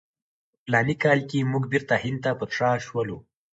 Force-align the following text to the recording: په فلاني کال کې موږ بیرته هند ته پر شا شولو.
په 0.51 0.57
فلاني 0.63 0.95
کال 1.03 1.19
کې 1.29 1.49
موږ 1.51 1.63
بیرته 1.71 1.95
هند 2.03 2.19
ته 2.23 2.31
پر 2.39 2.49
شا 2.57 2.69
شولو. 2.85 3.17